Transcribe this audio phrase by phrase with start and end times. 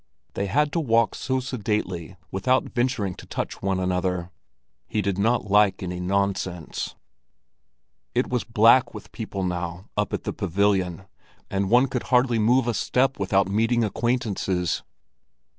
[0.33, 4.31] They had to walk so sedately without venturing to touch one another.
[4.87, 6.95] He did not like any nonsense.
[8.15, 11.03] It was black with people now up at the pavilion,
[11.51, 14.81] and one could hardly move a step without meeting acquaintances.